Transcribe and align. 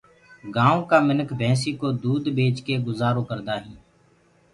گآيونٚ 0.55 0.87
ڪآ 0.89 0.97
مِنک 1.07 1.29
ڀيسينٚ 1.39 1.79
ڪو 1.81 1.87
دود 2.03 2.23
ٻيچ 2.35 2.55
ڪي 2.65 2.73
گجآرو 2.85 3.21
ڪردآ 3.29 3.55
هينٚ۔ 3.63 3.79